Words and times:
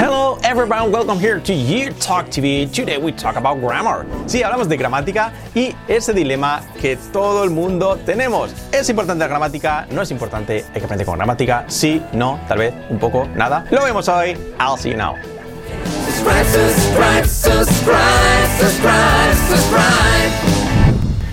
Hello 0.00 0.38
everyone, 0.42 0.90
welcome 0.90 1.18
here 1.18 1.38
to 1.40 1.52
You 1.52 1.92
Talk 2.00 2.30
TV. 2.30 2.66
Today 2.72 2.96
we 2.96 3.12
talk 3.12 3.36
about 3.36 3.60
grammar. 3.60 4.06
Sí, 4.24 4.42
hablamos 4.42 4.66
de 4.66 4.78
gramática 4.78 5.30
y 5.54 5.74
ese 5.88 6.14
dilema 6.14 6.62
que 6.80 6.96
todo 7.12 7.44
el 7.44 7.50
mundo 7.50 7.98
tenemos. 8.06 8.50
¿Es 8.72 8.88
importante 8.88 9.18
la 9.18 9.28
gramática? 9.28 9.86
¿No 9.90 10.00
es 10.00 10.10
importante? 10.10 10.64
¿Hay 10.72 10.80
que 10.80 10.84
aprender 10.86 11.04
con 11.06 11.18
gramática? 11.18 11.66
Sí, 11.68 12.00
no, 12.14 12.40
tal 12.48 12.60
vez, 12.60 12.72
un 12.88 12.98
poco, 12.98 13.28
nada. 13.36 13.66
Lo 13.70 13.84
vemos 13.84 14.08
hoy. 14.08 14.38
I'll 14.58 14.78
see 14.78 14.88
you 14.88 14.96
now. 14.96 15.16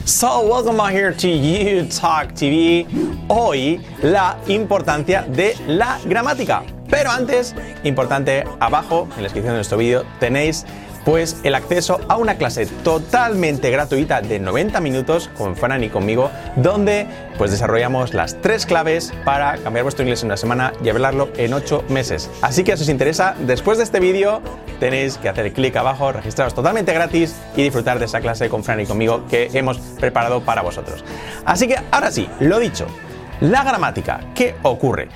So, 0.04 0.46
welcome 0.46 0.76
back 0.76 0.92
here 0.92 1.14
to 1.14 1.28
You 1.30 1.86
Talk 1.86 2.34
TV. 2.34 2.86
Hoy, 3.30 3.80
la 4.02 4.36
importancia 4.48 5.22
de 5.22 5.56
la 5.68 6.00
gramática. 6.04 6.64
Pero 6.90 7.12
antes, 7.12 7.56
importante, 7.84 8.44
abajo 8.60 9.08
en 9.12 9.18
la 9.18 9.24
descripción 9.24 9.54
de 9.54 9.58
nuestro 9.58 9.78
vídeo 9.78 10.06
tenéis 10.20 10.66
pues 11.08 11.38
el 11.44 11.56
acceso 11.56 12.02
a 12.10 12.18
una 12.18 12.36
clase 12.36 12.66
totalmente 12.66 13.72
gratuita 13.72 14.20
de 14.20 14.40
90 14.40 14.82
minutos 14.82 15.30
con 15.38 15.56
Fran 15.56 15.82
y 15.82 15.88
conmigo, 15.88 16.30
donde 16.58 17.08
pues 17.38 17.50
desarrollamos 17.52 18.14
las 18.14 18.42
tres 18.42 18.66
claves 18.66 19.14
para 19.24 19.58
cambiar 19.60 19.84
vuestro 19.84 20.04
inglés 20.04 20.24
en 20.24 20.28
una 20.28 20.36
semana 20.36 20.74
y 20.84 20.90
hablarlo 20.90 21.30
en 21.38 21.54
8 21.54 21.86
meses. 21.88 22.30
Así 22.42 22.66
que 22.66 22.76
si 22.76 22.84
os 22.84 22.90
interesa, 22.90 23.36
después 23.40 23.78
de 23.78 23.86
este 23.86 24.02
vídeo 24.02 24.42
tenéis 24.82 25.18
que 25.18 25.30
hacer 25.30 25.54
clic 25.54 25.78
abajo, 25.78 26.12
registraros 26.12 26.54
totalmente 26.54 26.94
gratis 26.94 27.38
y 27.56 27.64
disfrutar 27.64 28.00
de 28.00 28.06
esa 28.06 28.20
clase 28.20 28.50
con 28.50 28.66
Fran 28.66 28.82
y 28.82 28.86
conmigo 28.86 29.26
que 29.30 29.50
hemos 29.54 29.78
preparado 29.78 30.42
para 30.42 30.62
vosotros. 30.62 31.06
Así 31.46 31.70
que 31.70 31.78
ahora 31.90 32.12
sí, 32.12 32.28
lo 32.42 32.60
dicho, 32.60 32.86
la 33.40 33.64
gramática, 33.64 34.20
¿qué 34.36 34.56
ocurre? 34.62 35.08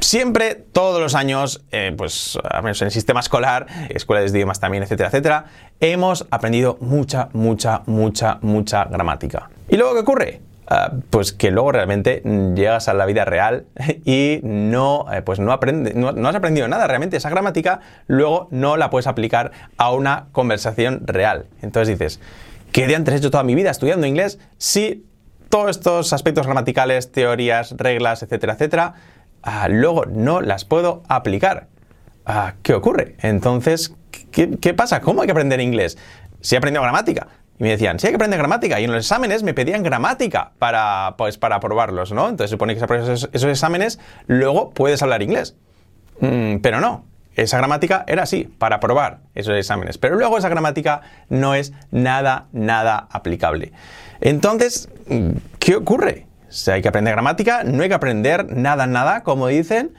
Siempre, 0.00 0.54
todos 0.54 1.00
los 1.00 1.14
años, 1.14 1.64
eh, 1.70 1.94
pues 1.96 2.38
al 2.42 2.62
menos 2.62 2.80
en 2.82 2.86
el 2.86 2.92
sistema 2.92 3.20
escolar, 3.20 3.66
escuelas 3.90 4.32
de 4.32 4.38
idiomas 4.38 4.58
también, 4.58 4.82
etcétera, 4.82 5.08
etcétera, 5.08 5.44
hemos 5.78 6.26
aprendido 6.30 6.78
mucha, 6.80 7.28
mucha, 7.32 7.82
mucha, 7.86 8.38
mucha 8.40 8.84
gramática. 8.84 9.50
¿Y 9.68 9.76
luego 9.76 9.94
qué 9.94 10.00
ocurre? 10.00 10.40
Ah, 10.72 10.92
pues 11.10 11.32
que 11.32 11.50
luego 11.50 11.72
realmente 11.72 12.22
llegas 12.54 12.88
a 12.88 12.94
la 12.94 13.04
vida 13.04 13.24
real 13.24 13.66
y 14.04 14.38
no, 14.44 15.04
eh, 15.12 15.20
pues 15.20 15.40
no, 15.40 15.58
no 15.58 16.28
has 16.28 16.34
aprendido 16.34 16.68
nada. 16.68 16.86
Realmente 16.86 17.16
esa 17.16 17.28
gramática 17.28 17.80
luego 18.06 18.46
no 18.52 18.76
la 18.76 18.88
puedes 18.88 19.08
aplicar 19.08 19.50
a 19.76 19.92
una 19.92 20.26
conversación 20.30 21.06
real. 21.06 21.46
Entonces 21.60 21.98
dices, 21.98 22.20
¿qué 22.70 22.86
de 22.86 22.94
antes 22.94 23.14
he 23.14 23.16
hecho 23.18 23.32
toda 23.32 23.42
mi 23.42 23.56
vida 23.56 23.70
estudiando 23.70 24.06
inglés? 24.06 24.38
Sí, 24.58 25.06
todos 25.48 25.70
estos 25.70 26.12
aspectos 26.12 26.46
gramaticales, 26.46 27.10
teorías, 27.10 27.74
reglas, 27.76 28.22
etcétera, 28.22 28.52
etcétera, 28.52 28.94
ah, 29.42 29.68
luego 29.68 30.06
no 30.06 30.40
las 30.40 30.64
puedo 30.64 31.02
aplicar. 31.08 31.68
Ah, 32.26 32.54
¿Qué 32.62 32.74
ocurre? 32.74 33.16
Entonces, 33.20 33.94
¿qué, 34.30 34.74
pasa? 34.74 35.00
¿Cómo 35.00 35.22
hay 35.22 35.26
que 35.26 35.32
aprender 35.32 35.60
inglés? 35.60 35.98
Si 36.40 36.54
he 36.54 36.58
aprendido 36.58 36.82
gramática. 36.82 37.28
Y 37.58 37.64
me 37.64 37.70
decían, 37.70 37.98
sí 37.98 38.06
hay 38.06 38.12
que 38.12 38.16
aprender 38.16 38.38
gramática. 38.38 38.80
Y 38.80 38.84
en 38.84 38.92
los 38.92 39.04
exámenes 39.04 39.42
me 39.42 39.52
pedían 39.52 39.82
gramática 39.82 40.52
para, 40.58 41.14
pues, 41.18 41.38
para 41.38 41.56
aprobarlos, 41.56 42.12
¿no? 42.12 42.28
Entonces 42.28 42.50
supone 42.50 42.74
que 42.74 42.80
si 42.80 43.12
esos 43.32 43.44
exámenes, 43.44 43.98
luego 44.26 44.70
puedes 44.70 45.02
hablar 45.02 45.22
inglés. 45.22 45.56
Mm, 46.20 46.58
pero 46.58 46.80
no. 46.80 47.04
Esa 47.36 47.58
gramática 47.58 48.04
era 48.06 48.24
así, 48.24 48.44
para 48.44 48.76
aprobar 48.76 49.20
esos 49.34 49.56
exámenes. 49.56 49.98
Pero 49.98 50.16
luego 50.16 50.36
esa 50.38 50.48
gramática 50.48 51.02
no 51.28 51.54
es 51.54 51.72
nada, 51.90 52.46
nada 52.52 53.08
aplicable. 53.10 53.72
Entonces, 54.20 54.88
¿qué 55.58 55.76
ocurre? 55.76 56.26
Si 56.50 56.70
hay 56.70 56.82
que 56.82 56.88
aprender 56.88 57.14
gramática, 57.14 57.64
no 57.64 57.82
hay 57.82 57.88
que 57.88 57.94
aprender 57.94 58.54
nada, 58.54 58.86
nada, 58.86 59.22
como 59.22 59.46
dicen. 59.46 59.92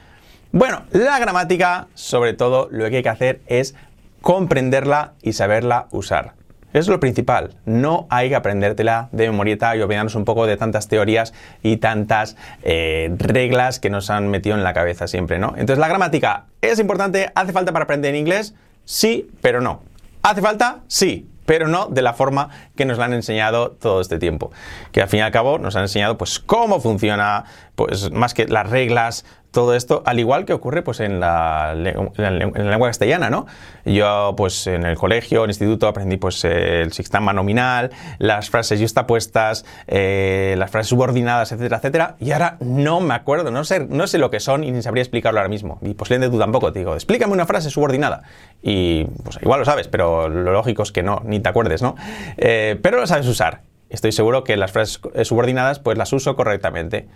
Bueno, 0.51 0.83
la 0.91 1.17
gramática, 1.17 1.87
sobre 1.93 2.33
todo, 2.33 2.67
lo 2.71 2.89
que 2.89 2.97
hay 2.97 3.03
que 3.03 3.09
hacer 3.09 3.41
es 3.47 3.73
comprenderla 4.21 5.13
y 5.21 5.33
saberla 5.33 5.87
usar. 5.91 6.33
Es 6.73 6.87
lo 6.87 6.99
principal. 6.99 7.55
No 7.65 8.07
hay 8.09 8.29
que 8.29 8.35
aprendértela 8.35 9.09
de 9.11 9.27
memorieta 9.27 9.75
y 9.75 9.81
olvidarnos 9.81 10.15
un 10.15 10.23
poco 10.23 10.45
de 10.45 10.55
tantas 10.55 10.87
teorías 10.87 11.33
y 11.63 11.77
tantas 11.77 12.37
eh, 12.63 13.13
reglas 13.17 13.79
que 13.79 13.89
nos 13.89 14.09
han 14.09 14.29
metido 14.29 14.55
en 14.55 14.63
la 14.63 14.73
cabeza 14.73 15.07
siempre, 15.07 15.37
¿no? 15.37 15.49
Entonces, 15.57 15.79
la 15.79 15.87
gramática 15.87 16.45
es 16.61 16.79
importante. 16.79 17.31
¿Hace 17.35 17.51
falta 17.51 17.73
para 17.73 17.83
aprender 17.83 18.15
inglés? 18.15 18.53
Sí, 18.85 19.29
pero 19.41 19.59
no. 19.59 19.83
¿Hace 20.21 20.41
falta? 20.41 20.79
Sí, 20.87 21.27
pero 21.45 21.67
no 21.67 21.87
de 21.87 22.01
la 22.01 22.13
forma 22.13 22.49
que 22.75 22.85
nos 22.85 22.97
la 22.97 23.05
han 23.05 23.13
enseñado 23.13 23.71
todo 23.71 24.01
este 24.01 24.19
tiempo. 24.19 24.51
Que 24.91 25.01
al 25.01 25.09
fin 25.09 25.19
y 25.19 25.23
al 25.23 25.31
cabo 25.31 25.57
nos 25.57 25.75
han 25.75 25.83
enseñado 25.83 26.17
pues 26.17 26.39
cómo 26.39 26.79
funciona, 26.79 27.45
pues 27.75 28.11
más 28.11 28.33
que 28.33 28.47
las 28.47 28.69
reglas, 28.69 29.25
todo 29.51 29.75
esto, 29.75 30.01
al 30.05 30.19
igual 30.19 30.45
que 30.45 30.53
ocurre 30.53 30.81
pues 30.81 31.01
en 31.01 31.19
la, 31.19 31.73
en 31.73 31.83
la, 31.83 32.27
en 32.29 32.53
la 32.53 32.71
lengua 32.71 32.87
castellana, 32.89 33.29
¿no? 33.29 33.45
Yo 33.85 34.33
pues 34.37 34.65
en 34.67 34.85
el 34.85 34.97
colegio, 34.97 35.39
en 35.39 35.45
el 35.45 35.49
instituto 35.51 35.87
aprendí 35.87 36.17
pues 36.17 36.43
el 36.45 36.93
sistema 36.93 37.33
nominal, 37.33 37.91
las 38.17 38.49
frases 38.49 38.79
yustapuestas, 38.79 39.65
eh, 39.87 40.55
las 40.57 40.71
frases 40.71 40.87
subordinadas, 40.87 41.51
etcétera, 41.51 41.77
etcétera, 41.77 42.15
y 42.19 42.31
ahora 42.31 42.57
no 42.61 43.01
me 43.01 43.13
acuerdo, 43.13 43.51
no 43.51 43.63
sé, 43.65 43.85
no 43.87 44.07
sé 44.07 44.17
lo 44.17 44.31
que 44.31 44.39
son 44.39 44.63
y 44.63 44.71
ni 44.71 44.81
sabría 44.81 45.03
explicarlo 45.03 45.39
ahora 45.39 45.49
mismo. 45.49 45.79
Y 45.81 45.93
posiblemente 45.93 46.33
tú 46.33 46.39
tampoco, 46.39 46.71
te 46.71 46.79
digo, 46.79 46.93
explícame 46.95 47.33
una 47.33 47.45
frase 47.45 47.69
subordinada. 47.69 48.23
Y 48.61 49.05
pues 49.23 49.37
igual 49.41 49.59
lo 49.59 49.65
sabes, 49.65 49.87
pero 49.87 50.29
lo 50.29 50.53
lógico 50.53 50.83
es 50.83 50.91
que 50.91 51.03
no, 51.03 51.21
ni 51.25 51.39
te 51.39 51.49
acuerdes, 51.49 51.81
¿no? 51.81 51.95
Eh, 52.37 52.79
pero 52.81 52.99
lo 52.99 53.07
sabes 53.07 53.27
usar. 53.27 53.61
Estoy 53.89 54.13
seguro 54.13 54.45
que 54.45 54.55
las 54.55 54.71
frases 54.71 55.01
subordinadas 55.23 55.79
pues 55.79 55.97
las 55.97 56.13
uso 56.13 56.37
correctamente 56.37 57.09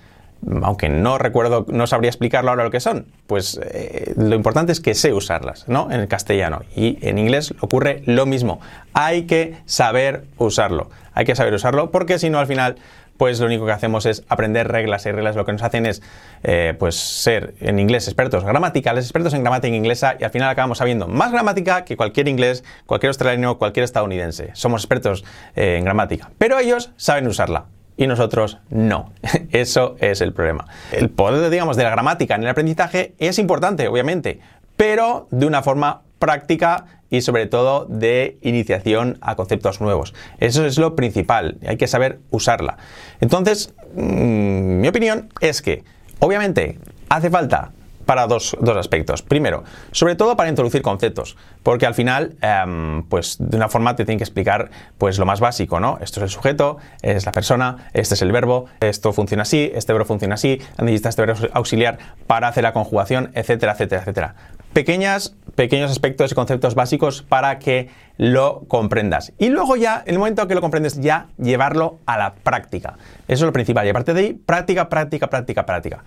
aunque 0.62 0.90
no 0.90 1.18
recuerdo, 1.18 1.66
no 1.70 1.88
sabría 1.88 2.10
explicarlo 2.10 2.52
ahora 2.52 2.64
lo 2.64 2.72
que 2.72 2.80
son, 2.80 3.08
pues 3.28 3.60
eh, 3.64 4.14
lo 4.16 4.36
importante 4.36 4.72
es 4.72 4.80
que 4.80 4.94
sé 4.94 5.14
usarlas, 5.14 5.68
¿no? 5.68 5.90
En 5.92 6.00
el 6.00 6.08
castellano. 6.08 6.62
Y 6.76 6.98
en 7.02 7.18
inglés 7.18 7.54
ocurre 7.62 8.04
lo 8.06 8.26
mismo. 8.26 8.60
Hay 8.94 9.24
que 9.24 9.58
saber 9.66 10.26
usarlo. 10.38 10.90
Hay 11.14 11.26
que 11.26 11.36
saber 11.36 11.54
usarlo 11.54 11.92
porque 11.92 12.20
si 12.20 12.30
no 12.30 12.40
al 12.40 12.48
final 12.48 12.76
pues 13.18 13.40
lo 13.40 13.46
único 13.46 13.66
que 13.66 13.72
hacemos 13.72 14.06
es 14.06 14.24
aprender 14.28 14.68
reglas 14.68 15.06
y 15.06 15.12
reglas 15.12 15.36
lo 15.36 15.46
que 15.46 15.54
nos 15.54 15.64
hacen 15.64 15.86
es 15.86 16.02
eh, 16.44 16.76
pues 16.78 16.96
ser 16.96 17.56
en 17.62 17.80
inglés 17.80 18.08
expertos 18.08 18.44
gramaticales, 18.44 19.06
expertos 19.06 19.34
en 19.34 19.42
gramática 19.42 19.74
inglesa 19.74 20.16
y 20.20 20.24
al 20.24 20.32
final 20.32 20.50
acabamos 20.50 20.80
sabiendo 20.80 21.08
más 21.08 21.32
gramática 21.32 21.86
que 21.86 21.96
cualquier 21.96 22.28
inglés, 22.28 22.64
cualquier 22.86 23.10
australiano, 23.10 23.58
cualquier 23.58 23.86
estadounidense. 23.86 24.50
Somos 24.54 24.84
expertos 24.84 25.24
eh, 25.56 25.78
en 25.78 25.86
gramática, 25.86 26.30
pero 26.38 26.60
ellos 26.60 26.92
saben 26.98 27.28
usarla 27.28 27.66
y 27.98 28.08
nosotros 28.08 28.60
no. 28.70 29.12
Eso 29.52 29.96
es 30.00 30.22
el 30.22 30.34
problema. 30.34 30.68
El 30.92 31.10
poder, 31.10 31.50
digamos, 31.50 31.78
de 31.78 31.84
la 31.84 31.90
gramática 31.90 32.36
en 32.36 32.44
el 32.44 32.50
aprendizaje 32.50 33.14
es 33.20 33.40
importante, 33.40 33.88
obviamente, 33.88 34.40
pero 34.78 35.28
de 35.32 35.46
una 35.46 35.62
forma 35.62 36.02
práctica 36.20 36.86
y 37.10 37.22
sobre 37.22 37.46
todo 37.46 37.86
de 37.86 38.38
iniciación 38.42 39.18
a 39.22 39.36
conceptos 39.36 39.80
nuevos. 39.80 40.14
Eso 40.40 40.66
es 40.66 40.78
lo 40.78 40.96
principal, 40.96 41.58
hay 41.66 41.78
que 41.78 41.88
saber 41.88 42.20
usarla. 42.32 42.78
Entonces, 43.22 43.74
mmm, 43.96 44.82
mi 44.82 44.88
opinión 44.88 45.30
es 45.40 45.62
que, 45.62 45.84
obviamente, 46.20 46.80
hace 47.10 47.30
falta 47.30 47.72
para 48.06 48.28
dos, 48.28 48.56
dos, 48.60 48.78
aspectos. 48.78 49.22
Primero, 49.22 49.64
sobre 49.92 50.16
todo 50.16 50.36
para 50.36 50.50
introducir 50.50 50.82
conceptos, 50.82 51.38
porque 51.64 51.86
al 51.86 51.94
final, 51.94 52.36
eh, 52.42 53.04
pues 53.10 53.38
de 53.40 53.58
una 53.58 53.70
forma 53.70 53.96
te 53.96 54.06
tienen 54.06 54.18
que 54.18 54.24
explicar 54.24 54.70
pues 54.98 55.18
lo 55.20 55.26
más 55.26 55.40
básico, 55.40 55.80
¿no? 55.80 55.98
Esto 56.02 56.20
es 56.20 56.24
el 56.24 56.30
sujeto, 56.30 56.78
es 57.02 57.26
la 57.26 57.32
persona, 57.32 57.90
este 57.94 58.16
es 58.16 58.22
el 58.22 58.32
verbo, 58.32 58.66
esto 58.80 59.14
funciona 59.14 59.44
así, 59.44 59.72
este 59.74 59.94
verbo 59.94 60.06
funciona 60.06 60.36
así, 60.36 60.62
necesitas 60.78 61.12
este 61.12 61.26
verbo 61.26 61.48
auxiliar 61.54 61.98
para 62.28 62.48
hacer 62.48 62.64
la 62.64 62.74
conjugación, 62.74 63.32
etcétera, 63.34 63.74
etcétera, 63.74 64.02
etcétera. 64.02 64.36
Pequeñas, 64.74 65.34
pequeños 65.56 65.90
aspectos 65.90 66.32
y 66.32 66.36
conceptos 66.36 66.76
básicos 66.76 67.22
para 67.22 67.60
que 67.60 67.90
lo 68.18 68.64
comprendas. 68.68 69.32
Y 69.38 69.48
luego 69.48 69.78
ya, 69.78 70.04
en 70.06 70.14
el 70.14 70.20
momento 70.20 70.48
que 70.48 70.56
lo 70.56 70.62
comprendes, 70.62 71.00
ya 71.00 71.28
llevarlo 71.38 72.00
a 72.06 72.18
la 72.18 72.34
práctica. 72.34 72.98
Eso 73.28 73.46
es 73.46 73.48
lo 73.48 73.54
principal. 73.54 73.86
Y 73.86 73.90
aparte 73.90 74.14
de 74.14 74.20
ahí, 74.20 74.34
práctica, 74.34 74.90
práctica, 74.90 75.28
práctica, 75.28 75.66
práctica. 75.66 76.04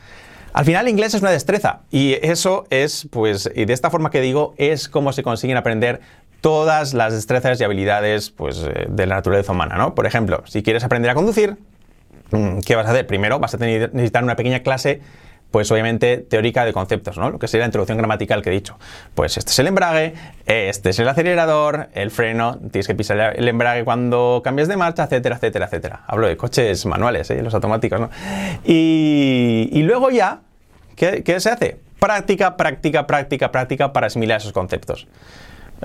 Al 0.52 0.64
final 0.64 0.86
el 0.86 0.90
inglés 0.90 1.14
es 1.14 1.22
una 1.22 1.30
destreza 1.30 1.80
y 1.90 2.14
eso 2.22 2.66
es, 2.70 3.08
pues, 3.10 3.50
y 3.54 3.64
de 3.64 3.72
esta 3.72 3.90
forma 3.90 4.10
que 4.10 4.20
digo, 4.20 4.54
es 4.56 4.88
como 4.88 5.12
se 5.12 5.22
consiguen 5.22 5.56
aprender 5.56 6.00
todas 6.40 6.94
las 6.94 7.12
destrezas 7.12 7.60
y 7.60 7.64
habilidades 7.64 8.30
pues, 8.30 8.62
de 8.62 9.06
la 9.06 9.16
naturaleza 9.16 9.52
humana, 9.52 9.76
¿no? 9.76 9.94
Por 9.94 10.06
ejemplo, 10.06 10.42
si 10.46 10.62
quieres 10.62 10.84
aprender 10.84 11.10
a 11.10 11.14
conducir, 11.14 11.56
¿qué 12.64 12.76
vas 12.76 12.86
a 12.86 12.90
hacer? 12.90 13.06
Primero 13.06 13.38
vas 13.38 13.54
a 13.54 13.58
tener, 13.58 13.92
necesitar 13.92 14.22
una 14.24 14.36
pequeña 14.36 14.60
clase 14.60 15.00
pues 15.50 15.70
obviamente 15.70 16.18
teórica 16.18 16.64
de 16.64 16.72
conceptos, 16.72 17.16
¿no? 17.16 17.30
Lo 17.30 17.38
que 17.38 17.48
sería 17.48 17.62
la 17.62 17.68
introducción 17.68 17.98
gramatical 17.98 18.42
que 18.42 18.50
he 18.50 18.52
dicho. 18.52 18.78
Pues 19.14 19.36
este 19.36 19.50
es 19.50 19.58
el 19.58 19.68
embrague, 19.68 20.14
este 20.46 20.90
es 20.90 20.98
el 20.98 21.08
acelerador, 21.08 21.88
el 21.94 22.10
freno, 22.10 22.58
tienes 22.70 22.86
que 22.86 22.94
pisar 22.94 23.34
el 23.36 23.48
embrague 23.48 23.84
cuando 23.84 24.42
cambias 24.44 24.68
de 24.68 24.76
marcha, 24.76 25.04
etcétera, 25.04 25.36
etcétera, 25.36 25.66
etcétera. 25.66 26.00
Hablo 26.06 26.26
de 26.26 26.36
coches 26.36 26.84
manuales, 26.86 27.30
¿eh? 27.30 27.42
los 27.42 27.54
automáticos, 27.54 28.00
¿no? 28.00 28.10
Y, 28.64 29.70
y 29.72 29.82
luego 29.82 30.10
ya, 30.10 30.40
¿qué, 30.96 31.22
¿qué, 31.22 31.40
se 31.40 31.50
hace? 31.50 31.78
Práctica, 31.98 32.56
práctica, 32.56 33.06
práctica, 33.06 33.50
práctica 33.50 33.92
para 33.92 34.08
asimilar 34.08 34.40
esos 34.40 34.52
conceptos. 34.52 35.08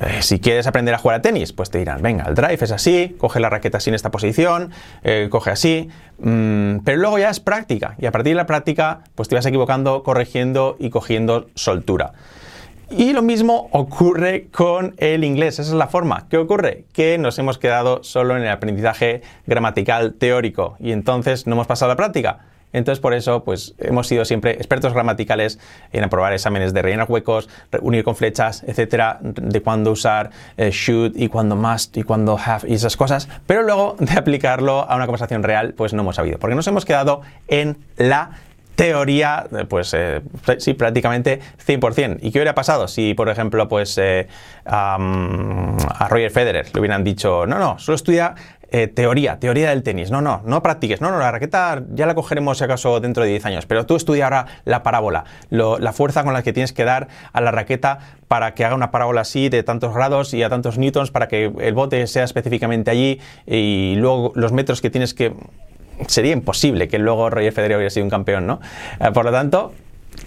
Eh, 0.01 0.21
si 0.21 0.39
quieres 0.39 0.65
aprender 0.65 0.95
a 0.95 0.97
jugar 0.97 1.19
a 1.19 1.21
tenis, 1.21 1.53
pues 1.53 1.69
te 1.69 1.77
dirán, 1.77 2.01
venga, 2.01 2.25
el 2.27 2.33
drive 2.33 2.57
es 2.59 2.71
así, 2.71 3.15
coge 3.19 3.39
la 3.39 3.49
raqueta 3.49 3.77
así 3.77 3.89
en 3.89 3.95
esta 3.95 4.09
posición, 4.09 4.71
eh, 5.03 5.27
coge 5.29 5.51
así, 5.51 5.89
mmm, 6.19 6.79
pero 6.83 6.97
luego 6.97 7.19
ya 7.19 7.29
es 7.29 7.39
práctica 7.39 7.95
y 7.99 8.07
a 8.07 8.11
partir 8.11 8.31
de 8.31 8.37
la 8.37 8.47
práctica 8.47 9.01
pues 9.13 9.29
te 9.29 9.35
vas 9.35 9.45
equivocando, 9.45 10.01
corrigiendo 10.01 10.77
y 10.79 10.89
cogiendo 10.89 11.47
soltura. 11.53 12.13
Y 12.89 13.13
lo 13.13 13.21
mismo 13.21 13.69
ocurre 13.71 14.49
con 14.51 14.93
el 14.97 15.23
inglés, 15.23 15.59
esa 15.59 15.71
es 15.71 15.77
la 15.77 15.87
forma. 15.87 16.27
¿Qué 16.29 16.37
ocurre? 16.37 16.85
Que 16.93 17.17
nos 17.17 17.39
hemos 17.39 17.57
quedado 17.57 18.03
solo 18.03 18.35
en 18.35 18.43
el 18.43 18.49
aprendizaje 18.49 19.21
gramatical 19.47 20.13
teórico 20.13 20.75
y 20.79 20.91
entonces 20.91 21.47
no 21.47 21.53
hemos 21.53 21.67
pasado 21.67 21.91
a 21.91 21.93
la 21.93 21.97
práctica. 21.97 22.39
Entonces, 22.73 22.99
por 22.99 23.13
eso, 23.13 23.43
pues 23.43 23.75
hemos 23.77 24.07
sido 24.07 24.25
siempre 24.25 24.51
expertos 24.51 24.93
gramaticales 24.93 25.59
en 25.91 26.03
aprobar 26.03 26.33
exámenes 26.33 26.73
de 26.73 26.81
rellenar 26.81 27.09
huecos, 27.09 27.49
unir 27.81 28.03
con 28.03 28.15
flechas, 28.15 28.63
etcétera, 28.67 29.19
de 29.21 29.61
cuándo 29.61 29.91
usar 29.91 30.31
eh, 30.57 30.71
should 30.71 31.15
y 31.15 31.29
cuándo 31.29 31.55
must 31.55 31.95
y 31.97 32.03
cuándo 32.03 32.37
have 32.43 32.67
y 32.67 32.73
esas 32.73 32.97
cosas. 32.97 33.29
Pero 33.47 33.63
luego 33.63 33.95
de 33.99 34.13
aplicarlo 34.13 34.89
a 34.89 34.95
una 34.95 35.05
conversación 35.05 35.43
real, 35.43 35.73
pues 35.73 35.93
no 35.93 36.01
hemos 36.01 36.15
sabido, 36.15 36.39
porque 36.39 36.55
nos 36.55 36.67
hemos 36.67 36.85
quedado 36.85 37.21
en 37.47 37.77
la 37.97 38.31
teoría, 38.75 39.45
pues 39.69 39.93
eh, 39.93 40.21
sí, 40.57 40.73
prácticamente 40.73 41.39
100%. 41.65 42.17
¿Y 42.21 42.31
qué 42.31 42.39
hubiera 42.39 42.55
pasado 42.55 42.87
si, 42.87 43.13
por 43.13 43.29
ejemplo, 43.29 43.67
pues 43.67 43.97
eh, 43.97 44.27
a 44.65 46.07
Roger 46.09 46.31
Federer 46.31 46.67
le 46.73 46.79
hubieran 46.79 47.03
dicho, 47.03 47.45
no, 47.45 47.59
no, 47.59 47.77
solo 47.77 47.95
estudia 47.95 48.33
eh, 48.73 48.87
teoría, 48.87 49.39
teoría 49.39 49.69
del 49.69 49.83
tenis, 49.83 50.09
no, 50.11 50.21
no, 50.21 50.41
no 50.45 50.61
practiques, 50.63 50.99
no, 50.99 51.11
no, 51.11 51.19
la 51.19 51.31
raqueta 51.31 51.83
ya 51.93 52.05
la 52.07 52.15
cogeremos 52.15 52.57
si 52.57 52.63
acaso 52.63 52.99
dentro 52.99 53.23
de 53.23 53.29
10 53.29 53.45
años, 53.45 53.65
pero 53.67 53.85
tú 53.85 53.95
estudia 53.95 54.25
ahora 54.25 54.47
la 54.65 54.81
parábola, 54.83 55.23
lo- 55.49 55.77
la 55.77 55.93
fuerza 55.93 56.23
con 56.23 56.33
la 56.33 56.41
que 56.43 56.51
tienes 56.53 56.73
que 56.73 56.83
dar 56.83 57.07
a 57.31 57.39
la 57.39 57.51
raqueta 57.51 57.99
para 58.27 58.53
que 58.55 58.65
haga 58.65 58.73
una 58.75 58.89
parábola 58.91 59.21
así 59.21 59.47
de 59.49 59.61
tantos 59.63 59.93
grados 59.93 60.33
y 60.33 60.41
a 60.43 60.49
tantos 60.49 60.77
newtons 60.77 61.11
para 61.11 61.27
que 61.27 61.53
el 61.59 61.73
bote 61.75 62.05
sea 62.07 62.23
específicamente 62.23 62.89
allí 62.91 63.21
y 63.45 63.93
luego 63.97 64.31
los 64.35 64.51
metros 64.51 64.81
que 64.81 64.89
tienes 64.89 65.13
que 65.13 65.33
sería 66.07 66.33
imposible 66.33 66.87
que 66.87 66.97
luego 66.97 67.29
Roger 67.29 67.53
Federer 67.53 67.77
hubiera 67.77 67.91
sido 67.91 68.03
un 68.05 68.09
campeón, 68.09 68.47
¿no? 68.47 68.59
Eh, 68.99 69.11
por 69.13 69.23
lo 69.23 69.31
tanto, 69.31 69.71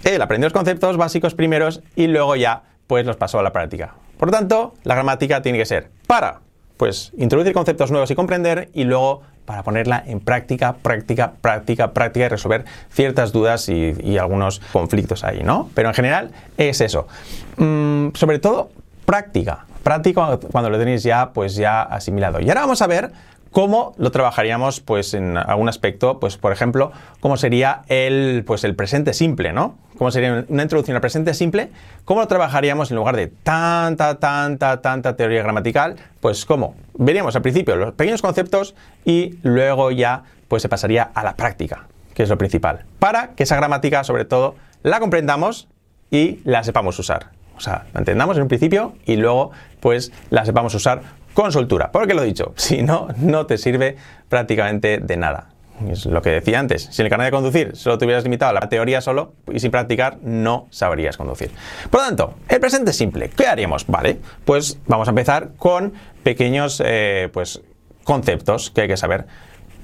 él 0.05 0.21
aprendió 0.21 0.45
los 0.45 0.53
conceptos 0.53 0.95
básicos 0.95 1.35
primeros 1.35 1.81
y 1.97 2.07
luego 2.07 2.35
ya 2.37 2.63
pues 2.87 3.05
los 3.05 3.17
pasó 3.17 3.39
a 3.39 3.43
la 3.43 3.51
práctica. 3.51 3.95
Por 4.17 4.29
lo 4.29 4.31
tanto, 4.31 4.73
la 4.83 4.95
gramática 4.95 5.41
tiene 5.41 5.57
que 5.57 5.65
ser 5.65 5.89
para 6.07 6.39
pues 6.77 7.11
introducir 7.17 7.53
conceptos 7.53 7.91
nuevos 7.91 8.09
y 8.11 8.15
comprender 8.15 8.69
y 8.73 8.83
luego 8.83 9.21
para 9.45 9.63
ponerla 9.63 10.03
en 10.05 10.19
práctica, 10.19 10.73
práctica, 10.73 11.33
práctica, 11.41 11.93
práctica 11.93 12.25
y 12.25 12.29
resolver 12.29 12.65
ciertas 12.91 13.31
dudas 13.31 13.69
y, 13.69 14.17
algunos 14.17 14.59
conflictos 14.73 15.23
ahí, 15.23 15.41
¿no? 15.43 15.69
Pero 15.73 15.87
en 15.89 15.95
general 15.95 16.31
es 16.57 16.81
eso. 16.81 17.07
Mm, 17.55 18.09
sobre 18.13 18.39
todo 18.39 18.69
práctica, 19.05 19.65
práctica 19.83 20.37
cuando 20.51 20.69
lo 20.69 20.77
tenéis 20.77 21.03
ya 21.03 21.31
pues 21.31 21.55
ya 21.55 21.81
asimilado. 21.81 22.41
Y 22.41 22.49
ahora 22.49 22.61
vamos 22.61 22.81
a 22.81 22.87
ver 22.87 23.11
cómo 23.57 23.95
lo 23.97 24.11
trabajaríamos 24.11 24.81
pues 24.81 25.15
en 25.15 25.35
algún 25.35 25.67
aspecto, 25.67 26.19
pues 26.19 26.37
por 26.37 26.51
ejemplo, 26.51 26.91
cómo 27.19 27.37
sería 27.37 27.81
el 27.87 28.43
pues 28.45 28.63
el 28.63 28.75
presente 28.75 29.15
simple, 29.15 29.51
¿no? 29.51 29.79
Cómo 29.97 30.11
sería 30.11 30.45
una 30.47 30.61
introducción 30.61 30.93
al 30.93 31.01
presente 31.01 31.33
simple, 31.33 31.71
cómo 32.05 32.21
lo 32.21 32.27
trabajaríamos 32.27 32.91
en 32.91 32.97
lugar 32.97 33.15
de 33.15 33.25
tanta 33.25 34.19
tanta 34.19 34.79
tanta 34.83 35.15
teoría 35.15 35.41
gramatical, 35.41 35.95
pues 36.21 36.45
cómo 36.45 36.75
veríamos 36.99 37.35
al 37.35 37.41
principio 37.41 37.75
los 37.77 37.95
pequeños 37.95 38.21
conceptos 38.21 38.75
y 39.05 39.39
luego 39.41 39.89
ya 39.89 40.21
pues 40.47 40.61
se 40.61 40.69
pasaría 40.69 41.09
a 41.15 41.23
la 41.23 41.35
práctica, 41.35 41.87
que 42.13 42.21
es 42.21 42.29
lo 42.29 42.37
principal, 42.37 42.85
para 42.99 43.29
que 43.29 43.41
esa 43.41 43.55
gramática 43.55 44.03
sobre 44.03 44.25
todo 44.25 44.53
la 44.83 44.99
comprendamos 44.99 45.67
y 46.11 46.41
la 46.43 46.63
sepamos 46.63 46.99
usar. 46.99 47.31
O 47.57 47.59
sea, 47.59 47.87
la 47.95 48.01
entendamos 48.01 48.37
en 48.37 48.43
un 48.43 48.49
principio 48.49 48.93
y 49.07 49.15
luego 49.15 49.49
pues 49.79 50.11
la 50.29 50.45
sepamos 50.45 50.75
usar 50.75 51.01
con 51.37 51.51
soltura. 51.51 51.91
Porque 51.91 52.15
lo 52.15 52.23
dicho, 52.23 52.53
si 52.55 52.81
no, 52.81 53.09
no 53.17 53.45
te 53.45 53.59
sirve 53.59 53.95
prácticamente 54.27 54.97
de 54.97 55.17
nada. 55.17 55.49
Es 55.87 56.07
lo 56.07 56.19
que 56.23 56.31
decía 56.31 56.57
antes. 56.57 56.89
Si 56.91 56.99
en 56.99 57.05
el 57.05 57.11
carnet 57.11 57.27
de 57.27 57.31
conducir 57.31 57.75
solo 57.75 57.99
te 57.99 58.05
hubieras 58.05 58.23
limitado 58.23 58.57
a 58.57 58.59
la 58.59 58.69
teoría 58.69 59.01
solo 59.01 59.33
y 59.53 59.59
sin 59.59 59.69
practicar, 59.69 60.17
no 60.23 60.65
sabrías 60.71 61.15
conducir. 61.15 61.51
Por 61.91 62.01
lo 62.01 62.07
tanto, 62.07 62.33
el 62.49 62.59
presente 62.59 62.91
simple, 62.91 63.29
¿qué 63.29 63.45
haríamos? 63.45 63.85
Vale, 63.85 64.17
pues 64.45 64.79
vamos 64.87 65.07
a 65.07 65.11
empezar 65.11 65.49
con 65.57 65.93
pequeños 66.23 66.81
eh, 66.83 67.29
pues, 67.31 67.61
conceptos 68.03 68.71
que 68.71 68.81
hay 68.81 68.87
que 68.87 68.97
saber. 68.97 69.27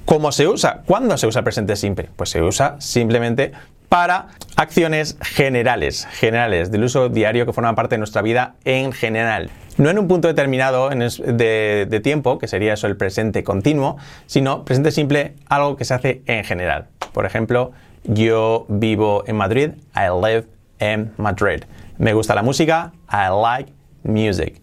¿Cómo 0.06 0.32
se 0.32 0.48
usa? 0.48 0.82
¿Cuándo 0.84 1.16
se 1.16 1.28
usa 1.28 1.38
el 1.38 1.44
presente 1.44 1.76
simple? 1.76 2.08
Pues 2.16 2.30
se 2.30 2.42
usa 2.42 2.74
simplemente 2.80 3.52
para 3.88 4.26
acciones 4.56 5.16
generales, 5.20 6.08
generales, 6.10 6.72
del 6.72 6.82
uso 6.82 7.10
diario 7.10 7.46
que 7.46 7.52
forman 7.52 7.76
parte 7.76 7.94
de 7.94 7.98
nuestra 7.98 8.22
vida 8.22 8.56
en 8.64 8.90
general. 8.90 9.50
No 9.76 9.90
en 9.90 9.98
un 9.98 10.06
punto 10.06 10.28
determinado 10.28 10.88
de 10.90 12.00
tiempo, 12.02 12.38
que 12.38 12.46
sería 12.46 12.74
eso 12.74 12.86
el 12.86 12.96
presente 12.96 13.42
continuo, 13.42 13.96
sino 14.26 14.64
presente 14.64 14.92
simple, 14.92 15.34
algo 15.48 15.76
que 15.76 15.84
se 15.84 15.94
hace 15.94 16.22
en 16.26 16.44
general. 16.44 16.86
Por 17.12 17.26
ejemplo, 17.26 17.72
yo 18.04 18.66
vivo 18.68 19.24
en 19.26 19.36
Madrid, 19.36 19.70
I 19.96 20.08
live 20.22 20.46
in 20.80 21.12
Madrid. 21.16 21.64
Me 21.98 22.12
gusta 22.12 22.34
la 22.34 22.42
música, 22.42 22.92
I 23.10 23.28
like 23.30 23.72
music. 24.02 24.60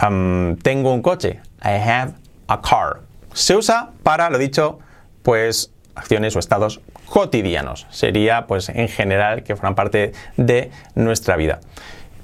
Um, 0.00 0.56
tengo 0.56 0.92
un 0.92 1.02
coche, 1.02 1.40
I 1.64 1.78
have 1.78 2.12
a 2.48 2.60
car. 2.60 3.00
Se 3.32 3.56
usa 3.56 3.90
para, 4.02 4.30
lo 4.30 4.38
dicho, 4.38 4.78
pues 5.22 5.72
acciones 5.94 6.36
o 6.36 6.38
estados 6.38 6.80
cotidianos. 7.06 7.86
Sería, 7.90 8.46
pues 8.46 8.68
en 8.68 8.88
general, 8.88 9.42
que 9.42 9.56
forman 9.56 9.74
parte 9.74 10.12
de 10.36 10.70
nuestra 10.94 11.36
vida. 11.36 11.60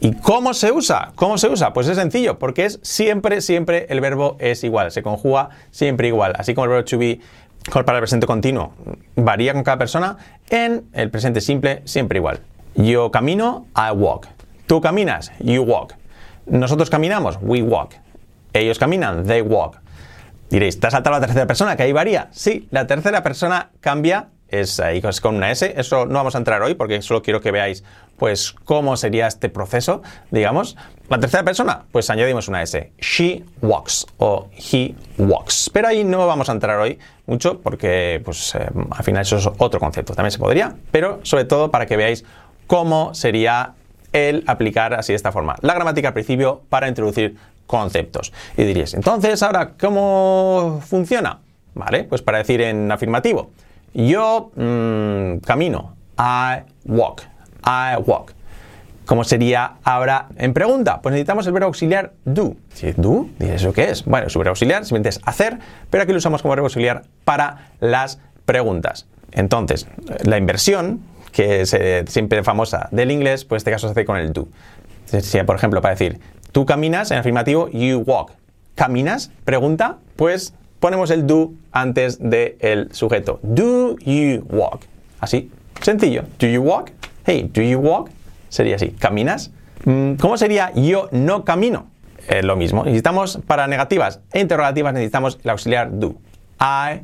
¿Y 0.00 0.12
cómo 0.14 0.54
se 0.54 0.70
usa? 0.70 1.12
¿Cómo 1.16 1.38
se 1.38 1.48
usa? 1.48 1.72
Pues 1.72 1.88
es 1.88 1.96
sencillo, 1.96 2.38
porque 2.38 2.64
es 2.64 2.78
siempre, 2.82 3.40
siempre 3.40 3.86
el 3.88 4.00
verbo 4.00 4.36
es 4.38 4.62
igual, 4.62 4.92
se 4.92 5.02
conjuga 5.02 5.50
siempre 5.70 6.08
igual. 6.08 6.34
Así 6.38 6.54
como 6.54 6.66
el 6.66 6.70
verbo 6.70 6.84
to 6.84 6.98
be 6.98 7.20
para 7.72 7.98
el 7.98 8.02
presente 8.02 8.26
continuo 8.26 8.72
varía 9.16 9.52
con 9.52 9.62
cada 9.62 9.76
persona, 9.76 10.16
en 10.48 10.84
el 10.92 11.10
presente 11.10 11.40
simple 11.40 11.82
siempre 11.84 12.18
igual. 12.18 12.40
Yo 12.76 13.10
camino, 13.10 13.66
I 13.76 13.92
walk. 13.92 14.28
Tú 14.66 14.80
caminas, 14.80 15.32
you 15.40 15.62
walk. 15.62 15.94
Nosotros 16.46 16.90
caminamos, 16.90 17.38
we 17.42 17.62
walk. 17.62 17.94
Ellos 18.52 18.78
caminan, 18.78 19.26
they 19.26 19.42
walk. 19.42 19.80
Diréis, 20.48 20.80
¿te 20.80 20.86
has 20.86 20.92
saltado 20.92 21.16
la 21.16 21.20
tercera 21.20 21.46
persona? 21.46 21.76
¿Que 21.76 21.82
ahí 21.82 21.92
varía? 21.92 22.28
Sí, 22.30 22.68
la 22.70 22.86
tercera 22.86 23.22
persona 23.22 23.70
cambia, 23.80 24.28
es 24.48 24.80
ahí 24.80 25.00
con 25.20 25.36
una 25.36 25.50
S. 25.50 25.74
Eso 25.76 26.06
no 26.06 26.14
vamos 26.14 26.34
a 26.34 26.38
entrar 26.38 26.62
hoy 26.62 26.74
porque 26.74 27.02
solo 27.02 27.22
quiero 27.22 27.40
que 27.40 27.50
veáis 27.50 27.84
pues 28.16 28.52
cómo 28.64 28.96
sería 28.96 29.26
este 29.26 29.48
proceso, 29.48 30.02
digamos. 30.30 30.76
La 31.08 31.18
tercera 31.20 31.44
persona, 31.44 31.84
pues 31.92 32.10
añadimos 32.10 32.48
una 32.48 32.62
S. 32.62 32.92
She 32.98 33.44
walks 33.62 34.06
o 34.18 34.48
he 34.52 34.94
walks. 35.18 35.70
Pero 35.72 35.88
ahí 35.88 36.04
no 36.04 36.26
vamos 36.26 36.48
a 36.48 36.52
entrar 36.52 36.78
hoy 36.78 36.98
mucho 37.26 37.60
porque 37.60 38.20
pues 38.24 38.54
eh, 38.54 38.68
al 38.90 39.04
final 39.04 39.22
eso 39.22 39.36
es 39.36 39.48
otro 39.58 39.78
concepto. 39.78 40.14
También 40.14 40.32
se 40.32 40.38
podría, 40.38 40.74
pero 40.90 41.20
sobre 41.22 41.44
todo 41.44 41.70
para 41.70 41.86
que 41.86 41.96
veáis 41.96 42.24
cómo 42.66 43.14
sería 43.14 43.74
el 44.12 44.42
aplicar 44.46 44.94
así 44.94 45.12
de 45.12 45.16
esta 45.16 45.32
forma 45.32 45.56
la 45.60 45.74
gramática 45.74 46.08
al 46.08 46.14
principio 46.14 46.62
para 46.68 46.88
introducir 46.88 47.36
conceptos. 47.66 48.32
Y 48.56 48.64
diríais, 48.64 48.94
entonces, 48.94 49.40
ahora, 49.43 49.74
¿cómo 49.78 50.82
funciona? 50.84 51.38
Vale, 51.74 52.05
pues 52.05 52.22
para 52.22 52.38
decir 52.38 52.60
en 52.62 52.90
afirmativo, 52.90 53.50
yo 54.06 54.52
mm, 54.55 55.38
camino, 55.38 55.96
I 56.19 56.62
walk, 56.84 57.22
I 57.64 57.96
walk. 58.05 58.32
¿Cómo 59.06 59.24
sería 59.24 59.76
ahora 59.84 60.28
en 60.36 60.52
pregunta? 60.52 61.00
Pues 61.00 61.12
necesitamos 61.14 61.46
el 61.46 61.52
verbo 61.55 61.67
auxiliar 61.67 62.12
do. 62.24 62.56
Do, 62.96 63.26
dices, 63.38 63.62
¿eso 63.62 63.72
qué 63.72 63.90
es? 63.90 64.05
Bueno, 64.05 64.28
su 64.28 64.38
verbo 64.38 64.50
auxiliar 64.50 64.84
simplemente 64.84 65.08
es 65.08 65.20
hacer, 65.24 65.58
pero 65.88 66.02
aquí 66.02 66.12
lo 66.12 66.19
usamos 66.19 66.43
como 66.43 66.52
verbo 66.52 66.67
auxiliar 66.67 67.05
para 67.24 67.70
las 67.81 68.20
preguntas. 68.44 69.06
Entonces, 69.32 69.86
la 70.24 70.36
inversión, 70.36 71.00
que 71.32 71.62
es 71.62 71.72
eh, 71.74 72.05
siempre 72.06 72.44
famosa 72.44 72.88
del 72.93 73.10
inglés, 73.10 73.44
pues 73.44 73.60
en 73.60 73.62
este 73.62 73.70
caso 73.70 73.88
se 73.88 73.93
hace 73.93 74.05
con 74.05 74.19
el 74.19 74.32
do. 74.32 74.48
Por 75.46 75.56
ejemplo, 75.56 75.81
para 75.81 75.94
decir, 75.94 76.20
tú 76.52 76.67
caminas, 76.67 77.10
en 77.10 77.19
afirmativo, 77.19 77.69
you 77.70 78.05
walk. 78.06 78.32
¿Caminas? 78.74 79.32
Pregunta, 79.44 79.96
pues 80.17 80.55
ponemos 80.81 81.11
el 81.11 81.27
do 81.27 81.53
antes 81.73 82.19
del 82.20 82.89
sujeto. 82.93 83.41
Do 83.43 83.97
you 84.01 84.44
walk? 84.51 84.82
Así, 85.20 85.51
sencillo. 85.81 86.25
Do 86.39 86.47
you 86.47 86.63
walk? 86.63 86.91
Hey, 87.27 87.51
do 87.53 87.63
you 87.63 87.79
walk? 87.79 88.11
Sería 88.49 88.77
así. 88.77 88.91
¿Caminas? 88.91 89.51
Mm, 89.85 90.15
¿Cómo 90.15 90.37
sería 90.37 90.73
yo 90.75 91.08
no 91.13 91.44
camino? 91.44 91.87
Eh, 92.29 92.43
lo 92.43 92.56
mismo. 92.56 92.85
Necesitamos 92.85 93.39
para 93.47 93.67
negativas 93.67 94.20
e 94.32 94.41
interrogativas 94.41 94.93
necesitamos 94.93 95.39
el 95.43 95.51
auxiliar 95.51 95.99
do. 95.99 96.15
I 96.61 97.03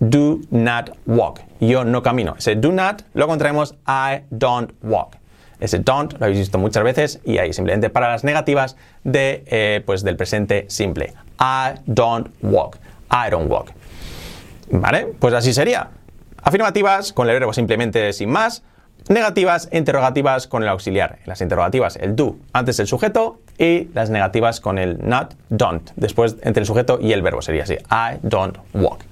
do 0.00 0.40
not 0.50 0.90
walk. 1.06 1.40
Yo 1.60 1.84
no 1.84 2.02
camino. 2.02 2.34
Ese 2.38 2.56
do 2.56 2.72
not 2.72 3.02
lo 3.14 3.26
contraemos 3.26 3.74
I 3.86 4.22
don't 4.30 4.72
walk. 4.82 5.16
Ese 5.60 5.78
don't 5.78 6.12
lo 6.18 6.24
habéis 6.24 6.40
visto 6.40 6.58
muchas 6.58 6.82
veces 6.82 7.20
y 7.24 7.38
ahí 7.38 7.52
simplemente 7.52 7.88
para 7.88 8.10
las 8.10 8.24
negativas 8.24 8.76
de, 9.04 9.44
eh, 9.46 9.82
pues 9.86 10.02
del 10.02 10.16
presente 10.16 10.64
simple. 10.68 11.12
I 11.38 11.78
don't 11.86 12.28
walk. 12.42 12.78
I 13.12 13.30
don't 13.30 13.50
walk. 13.50 13.72
¿Vale? 14.70 15.14
Pues 15.18 15.34
así 15.34 15.52
sería. 15.52 15.90
Afirmativas 16.42 17.12
con 17.12 17.28
el 17.28 17.34
verbo 17.34 17.52
simplemente 17.52 18.12
sin 18.12 18.30
más. 18.30 18.62
Negativas 19.08 19.68
interrogativas 19.72 20.46
con 20.46 20.62
el 20.62 20.68
auxiliar. 20.68 21.18
Las 21.26 21.40
interrogativas 21.40 21.96
el 21.96 22.16
do 22.16 22.36
antes 22.52 22.76
del 22.78 22.86
sujeto 22.86 23.40
y 23.58 23.88
las 23.94 24.10
negativas 24.10 24.60
con 24.60 24.78
el 24.78 24.98
not, 25.06 25.34
don't. 25.50 25.90
Después 25.96 26.36
entre 26.42 26.62
el 26.62 26.66
sujeto 26.66 26.98
y 27.00 27.12
el 27.12 27.20
verbo 27.20 27.42
sería 27.42 27.64
así. 27.64 27.74
I 27.74 28.18
don't 28.22 28.58
walk. 28.72 29.04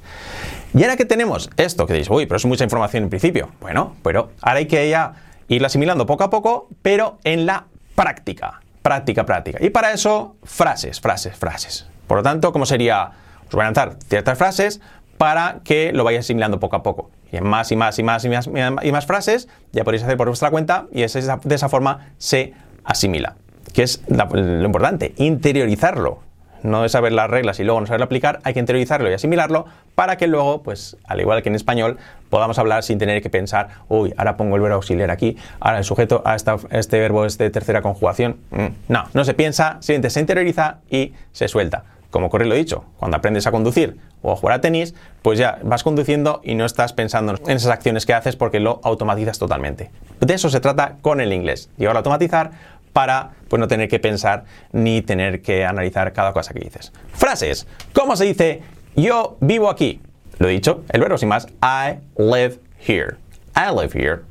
Y 0.72 0.82
ahora 0.84 0.96
que 0.96 1.04
tenemos 1.04 1.50
esto, 1.56 1.86
que 1.86 1.94
diréis, 1.94 2.08
uy, 2.08 2.26
pero 2.26 2.36
es 2.36 2.46
mucha 2.46 2.62
información 2.64 3.02
en 3.02 3.10
principio. 3.10 3.50
Bueno, 3.60 3.96
pero 4.02 4.30
ahora 4.40 4.60
hay 4.60 4.66
que 4.66 4.88
ya 4.88 5.14
irla 5.48 5.66
asimilando 5.66 6.06
poco 6.06 6.22
a 6.24 6.30
poco, 6.30 6.68
pero 6.82 7.18
en 7.24 7.44
la 7.44 7.64
práctica. 7.96 8.60
práctica, 8.82 9.26
práctica. 9.26 9.58
Y 9.60 9.70
para 9.70 9.92
eso, 9.92 10.36
frases, 10.44 11.00
frases, 11.00 11.36
frases. 11.36 11.86
Por 12.06 12.18
lo 12.18 12.22
tanto, 12.22 12.52
¿cómo 12.52 12.64
sería? 12.64 13.10
Os 13.50 13.54
voy 13.54 13.62
a 13.62 13.64
lanzar 13.66 13.96
ciertas 14.08 14.38
frases 14.38 14.80
para 15.18 15.58
que 15.64 15.92
lo 15.92 16.04
vayáis 16.04 16.24
asimilando 16.26 16.60
poco 16.60 16.76
a 16.76 16.82
poco. 16.82 17.10
Y 17.32 17.36
en 17.36 17.44
más 17.46 17.70
y 17.72 17.76
más 17.76 17.98
y 17.98 18.02
más 18.04 18.24
y 18.24 18.28
más 18.28 18.48
y 18.82 18.92
más 18.92 19.06
frases 19.06 19.48
ya 19.72 19.84
podéis 19.84 20.04
hacer 20.04 20.16
por 20.16 20.28
vuestra 20.28 20.50
cuenta 20.50 20.86
y 20.92 21.02
es 21.02 21.14
esa- 21.16 21.40
de 21.42 21.54
esa 21.54 21.68
forma 21.68 22.08
se 22.18 22.54
asimila. 22.84 23.34
Que 23.74 23.82
es 23.82 24.02
lo 24.08 24.64
importante, 24.64 25.12
interiorizarlo. 25.16 26.20
No 26.62 26.84
es 26.84 26.92
saber 26.92 27.12
las 27.12 27.30
reglas 27.30 27.58
y 27.58 27.64
luego 27.64 27.80
no 27.80 27.86
saberlo 27.86 28.04
aplicar, 28.04 28.40
hay 28.44 28.52
que 28.54 28.60
interiorizarlo 28.60 29.10
y 29.10 29.14
asimilarlo 29.14 29.64
para 29.94 30.16
que 30.16 30.26
luego, 30.26 30.62
pues 30.62 30.96
al 31.06 31.18
igual 31.20 31.42
que 31.42 31.48
en 31.48 31.54
español, 31.54 31.96
podamos 32.28 32.58
hablar 32.58 32.82
sin 32.82 32.98
tener 32.98 33.22
que 33.22 33.30
pensar, 33.30 33.68
uy, 33.88 34.12
ahora 34.16 34.36
pongo 34.36 34.56
el 34.56 34.62
verbo 34.62 34.76
auxiliar 34.76 35.10
aquí, 35.10 35.36
ahora 35.58 35.78
el 35.78 35.84
sujeto, 35.84 36.22
a 36.26 36.36
este 36.36 37.00
verbo 37.00 37.24
es 37.24 37.38
de 37.38 37.48
tercera 37.50 37.80
conjugación. 37.82 38.36
Mm, 38.50 38.66
No, 38.88 39.04
no 39.14 39.24
se 39.24 39.32
piensa, 39.34 39.78
simplemente 39.80 40.10
se 40.10 40.20
interioriza 40.20 40.78
y 40.90 41.14
se 41.32 41.48
suelta. 41.48 41.84
Como 42.10 42.26
ocurre 42.26 42.46
lo 42.46 42.54
dicho, 42.54 42.84
cuando 42.98 43.16
aprendes 43.16 43.46
a 43.46 43.52
conducir 43.52 43.98
o 44.22 44.32
a 44.32 44.36
jugar 44.36 44.56
a 44.56 44.60
tenis, 44.60 44.94
pues 45.22 45.38
ya 45.38 45.58
vas 45.62 45.84
conduciendo 45.84 46.40
y 46.42 46.54
no 46.54 46.64
estás 46.64 46.92
pensando 46.92 47.34
en 47.46 47.56
esas 47.56 47.70
acciones 47.70 48.04
que 48.04 48.14
haces 48.14 48.36
porque 48.36 48.60
lo 48.60 48.80
automatizas 48.82 49.38
totalmente. 49.38 49.90
De 50.20 50.34
eso 50.34 50.50
se 50.50 50.60
trata 50.60 50.96
con 51.02 51.20
el 51.20 51.32
inglés, 51.32 51.70
llegar 51.76 51.94
a 51.96 51.98
automatizar 51.98 52.50
para 52.92 53.30
pues, 53.48 53.60
no 53.60 53.68
tener 53.68 53.88
que 53.88 54.00
pensar 54.00 54.44
ni 54.72 55.02
tener 55.02 55.42
que 55.42 55.64
analizar 55.64 56.12
cada 56.12 56.32
cosa 56.32 56.52
que 56.52 56.60
dices. 56.60 56.92
Frases. 57.12 57.66
¿Cómo 57.92 58.16
se 58.16 58.24
dice 58.24 58.62
yo 58.96 59.36
vivo 59.40 59.70
aquí? 59.70 60.00
Lo 60.38 60.48
he 60.48 60.52
dicho, 60.52 60.82
el 60.88 61.00
verbo 61.00 61.18
sin 61.18 61.28
más, 61.28 61.46
I 61.62 62.00
live 62.16 62.58
here. 62.86 63.16
I 63.54 63.74
live 63.74 63.90
here. 63.94 64.22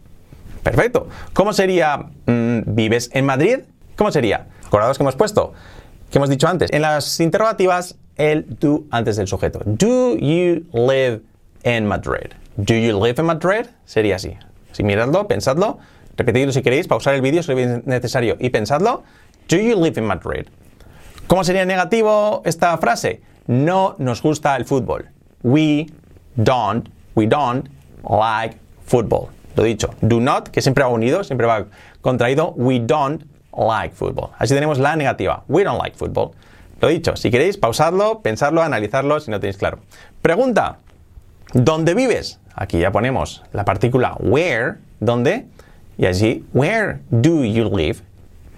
Perfecto. 0.63 1.07
¿Cómo 1.33 1.53
sería 1.53 1.97
mm, 2.25 2.61
vives 2.65 3.09
en 3.13 3.25
Madrid? 3.25 3.59
¿Cómo 3.95 4.11
sería? 4.11 4.47
Acordaos 4.65 4.97
que 4.97 5.03
hemos 5.03 5.15
puesto, 5.15 5.53
que 6.09 6.17
hemos 6.17 6.29
dicho 6.29 6.47
antes, 6.47 6.71
en 6.71 6.81
las 6.81 7.19
interrogativas 7.19 7.97
el 8.15 8.45
do 8.59 8.83
antes 8.91 9.15
del 9.15 9.27
sujeto. 9.27 9.61
Do 9.65 10.15
you 10.17 10.65
live 10.73 11.21
in 11.63 11.87
Madrid? 11.87 12.33
Do 12.57 12.73
you 12.73 12.99
live 13.01 13.19
in 13.19 13.25
Madrid? 13.25 13.67
Sería 13.85 14.17
así. 14.17 14.37
Si 14.71 14.83
miradlo, 14.83 15.27
pensadlo, 15.27 15.79
repetidlo 16.17 16.51
si 16.51 16.61
queréis, 16.61 16.87
pausar 16.87 17.15
el 17.15 17.21
vídeo 17.21 17.41
si 17.41 17.53
veis 17.53 17.85
necesario 17.85 18.35
y 18.39 18.49
pensadlo. 18.49 19.03
Do 19.47 19.57
you 19.57 19.81
live 19.81 19.97
in 19.97 20.05
Madrid? 20.05 20.47
¿Cómo 21.27 21.43
sería 21.43 21.65
negativo 21.65 22.41
esta 22.45 22.77
frase? 22.77 23.21
No 23.47 23.95
nos 23.99 24.21
gusta 24.21 24.55
el 24.57 24.65
fútbol. 24.65 25.09
We 25.43 25.87
don't, 26.35 26.89
we 27.15 27.25
don't 27.25 27.69
like 28.03 28.57
football. 28.85 29.29
Lo 29.55 29.63
dicho, 29.63 29.89
do 30.01 30.19
not, 30.19 30.49
que 30.49 30.61
siempre 30.61 30.83
va 30.83 30.89
unido, 30.89 31.23
siempre 31.23 31.47
va 31.47 31.65
contraído, 32.01 32.53
we 32.55 32.79
don't 32.79 33.23
like 33.59 33.95
football. 33.95 34.31
Así 34.37 34.53
tenemos 34.53 34.79
la 34.79 34.95
negativa, 34.95 35.43
we 35.47 35.63
don't 35.63 35.81
like 35.81 35.97
football. 35.97 36.31
Lo 36.81 36.87
dicho, 36.87 37.15
si 37.17 37.29
queréis, 37.29 37.57
pausadlo, 37.57 38.21
pensarlo, 38.21 38.61
analizarlo 38.61 39.19
si 39.19 39.31
no 39.31 39.39
tenéis 39.39 39.57
claro. 39.57 39.79
Pregunta, 40.21 40.77
¿dónde 41.53 41.93
vives? 41.93 42.39
Aquí 42.55 42.79
ya 42.79 42.91
ponemos 42.91 43.43
la 43.51 43.65
partícula 43.65 44.15
where, 44.19 44.75
¿dónde? 44.99 45.45
Y 45.97 46.05
allí, 46.05 46.45
where 46.53 46.99
do 47.09 47.43
you 47.43 47.69
live? 47.75 47.97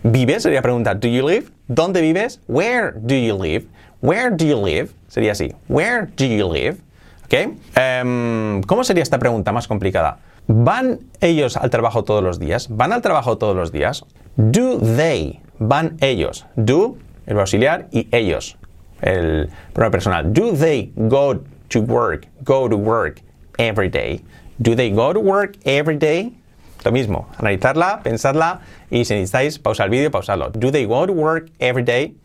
¿Vives? 0.04 0.44
Sería 0.44 0.62
pregunta, 0.62 0.94
¿do 0.96 1.08
you 1.08 1.28
live? 1.28 1.48
¿Dónde 1.68 2.02
vives? 2.02 2.40
Where 2.48 2.94
do 2.96 3.16
you 3.16 3.38
live? 3.38 3.66
Where 4.02 4.32
do 4.32 4.46
you 4.46 4.64
live? 4.64 4.90
Sería 5.08 5.32
así, 5.32 5.54
where 5.68 6.08
do 6.18 6.26
you 6.26 6.52
live? 6.52 6.78
¿Ok? 7.26 7.56
Em, 7.76 8.62
¿Cómo 8.64 8.84
sería 8.84 9.04
esta 9.04 9.20
pregunta 9.20 9.52
más 9.52 9.68
complicada? 9.68 10.20
¿Van 10.54 11.00
ellos 11.22 11.56
al 11.56 11.70
trabajo 11.70 12.04
todos 12.04 12.22
los 12.22 12.38
días? 12.38 12.68
¿Van 12.70 12.92
al 12.92 13.02
trabajo 13.02 13.38
todos 13.38 13.56
los 13.56 13.72
días? 13.72 14.04
Do 14.36 14.80
they? 14.80 15.40
¿Van 15.60 15.96
ellos? 16.02 16.46
Do, 16.58 16.98
el 17.26 17.40
auxiliar, 17.40 17.88
y 17.92 18.10
ellos, 18.12 18.58
el 19.02 19.50
pronombre 19.72 19.92
personal. 19.92 20.34
Do 20.34 20.52
they 20.52 20.92
go 20.98 21.42
to 21.70 21.80
work? 21.80 22.28
Go 22.44 22.68
to 22.68 22.76
work 22.76 23.22
every 23.58 23.90
day? 23.90 24.26
Do 24.58 24.76
they 24.76 24.92
go 24.92 25.14
to 25.14 25.22
work 25.22 25.56
every 25.64 25.98
day? 25.98 26.36
Lo 26.84 26.92
mismo, 26.92 27.28
analizarla, 27.38 28.02
pensarla 28.04 28.60
y 28.90 29.06
si 29.06 29.14
necesitáis, 29.14 29.58
pausar 29.58 29.86
el 29.86 29.92
vídeo, 29.92 30.12
pausarlo. 30.12 30.50
Do 30.50 30.70
they 30.70 30.86
go 30.86 31.08
to 31.08 31.14
work 31.14 31.50
every 31.60 31.84
day? 31.84 32.18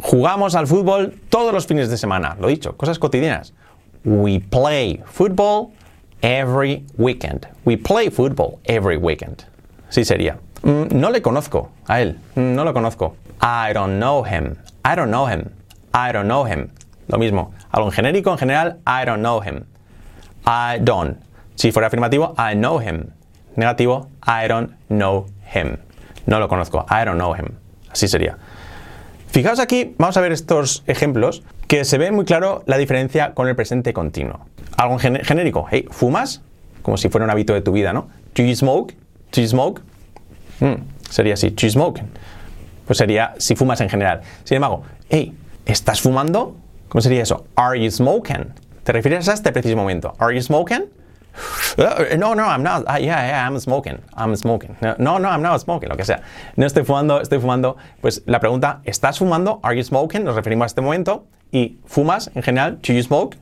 Jugamos 0.00 0.56
al 0.56 0.66
fútbol 0.66 1.14
todos 1.28 1.52
los 1.52 1.66
fines 1.66 1.88
de 1.90 1.96
semana, 1.96 2.36
lo 2.40 2.48
dicho, 2.48 2.76
cosas 2.76 2.98
cotidianas. 2.98 3.54
We 4.04 4.40
play 4.40 5.00
football 5.06 5.72
every 6.24 6.84
weekend. 6.96 7.46
We 7.66 7.76
play 7.76 8.08
football 8.10 8.58
every 8.64 8.96
weekend. 8.96 9.44
Sí 9.90 10.04
sería. 10.04 10.38
Mm, 10.62 10.92
no 10.98 11.10
le 11.10 11.20
conozco 11.20 11.70
a 11.86 12.00
él, 12.00 12.18
Mm, 12.34 12.54
no 12.54 12.64
lo 12.64 12.72
conozco. 12.72 13.14
I 13.42 13.72
don't 13.74 13.98
know 13.98 14.24
him. 14.24 14.56
I 14.84 14.96
don't 14.96 15.10
know 15.10 15.26
him. 15.26 15.50
I 15.92 16.12
don't 16.12 16.26
know 16.26 16.44
him. 16.46 16.70
Lo 17.08 17.18
mismo, 17.18 17.52
algo 17.70 17.88
en 17.88 17.92
genérico, 17.92 18.32
en 18.32 18.38
general, 18.38 18.78
I 18.86 19.04
don't 19.04 19.20
know 19.20 19.40
him. 19.42 19.66
I 20.46 20.78
don't. 20.82 21.18
Si 21.54 21.70
fuera 21.70 21.88
afirmativo, 21.88 22.34
I 22.38 22.54
know 22.54 22.78
him. 22.80 23.10
Negativo, 23.56 24.08
I 24.26 24.48
don't 24.48 24.72
know 24.88 25.26
him. 25.54 25.76
No 26.26 26.38
lo 26.40 26.48
conozco, 26.48 26.86
I 26.90 27.04
don't 27.04 27.18
know 27.18 27.34
him. 27.34 27.58
Así 27.92 28.08
sería. 28.08 28.38
Fijaos 29.28 29.60
aquí, 29.60 29.94
vamos 29.98 30.16
a 30.16 30.20
ver 30.22 30.32
estos 30.32 30.82
ejemplos 30.86 31.42
que 31.68 31.84
se 31.84 31.98
ve 31.98 32.10
muy 32.12 32.24
claro 32.24 32.62
la 32.66 32.76
diferencia 32.78 33.34
con 33.34 33.48
el 33.48 33.56
presente 33.56 33.92
continuo. 33.92 34.40
Algo 34.76 34.94
en 34.94 35.00
gen- 35.00 35.24
genérico, 35.24 35.66
hey, 35.70 35.86
¿fumas? 35.90 36.42
Como 36.82 36.96
si 36.96 37.08
fuera 37.08 37.24
un 37.24 37.30
hábito 37.30 37.54
de 37.54 37.62
tu 37.62 37.72
vida, 37.72 37.92
¿no? 37.92 38.08
Do 38.34 38.42
you 38.42 38.54
smoke? 38.54 38.94
Do 39.32 39.40
you 39.40 39.48
smoke? 39.48 39.80
Mm, 40.60 40.74
sería 41.08 41.34
así, 41.34 41.50
do 41.50 41.62
you 41.62 41.70
smoke? 41.70 42.00
Pues 42.86 42.98
sería 42.98 43.34
si 43.38 43.56
fumas 43.56 43.80
en 43.80 43.88
general. 43.88 44.20
Sin 44.44 44.56
embargo, 44.56 44.82
hey, 45.08 45.34
¿estás 45.64 46.00
fumando? 46.00 46.56
¿Cómo 46.88 47.00
sería 47.00 47.22
eso? 47.22 47.46
Are 47.56 47.82
you 47.82 47.90
smoking? 47.90 48.52
¿Te 48.82 48.92
refieres 48.92 49.28
a 49.28 49.32
este 49.32 49.50
preciso 49.52 49.76
momento? 49.76 50.12
Are 50.18 50.34
you 50.34 50.42
smoking? 50.42 50.84
Uh, 51.78 52.16
no, 52.16 52.34
no, 52.36 52.44
I'm 52.44 52.62
not. 52.62 52.82
Uh, 52.82 52.98
yeah, 53.00 53.26
yeah, 53.26 53.44
I'm 53.48 53.58
smoking. 53.58 53.98
I'm 54.16 54.36
smoking. 54.36 54.76
No, 54.98 55.18
no, 55.18 55.28
I'm 55.28 55.42
not 55.42 55.58
smoking. 55.60 55.88
Lo 55.88 55.96
que 55.96 56.04
sea. 56.04 56.20
No 56.56 56.64
estoy 56.66 56.84
fumando, 56.84 57.20
estoy 57.20 57.40
fumando. 57.40 57.76
Pues 58.00 58.22
la 58.26 58.38
pregunta, 58.38 58.80
¿estás 58.84 59.18
fumando? 59.18 59.58
Are 59.64 59.74
you 59.76 59.82
smoking? 59.82 60.22
Nos 60.22 60.36
referimos 60.36 60.64
a 60.64 60.66
este 60.66 60.80
momento. 60.80 61.26
Y 61.54 61.78
fumas 61.86 62.30
en 62.34 62.42
general, 62.42 62.78
do 62.82 62.92
you 62.92 63.00
smoke? 63.00 63.36